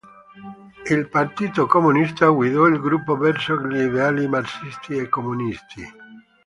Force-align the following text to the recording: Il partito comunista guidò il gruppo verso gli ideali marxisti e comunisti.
Il 0.89 1.09
partito 1.09 1.67
comunista 1.67 2.25
guidò 2.29 2.65
il 2.65 2.79
gruppo 2.79 3.15
verso 3.15 3.55
gli 3.67 3.81
ideali 3.85 4.27
marxisti 4.27 4.97
e 4.97 5.07
comunisti. 5.07 5.83